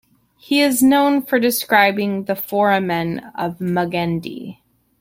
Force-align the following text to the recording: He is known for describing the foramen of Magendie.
He 0.39 0.61
is 0.61 0.81
known 0.81 1.21
for 1.21 1.39
describing 1.39 2.23
the 2.23 2.35
foramen 2.35 3.19
of 3.35 3.59
Magendie. 3.59 4.57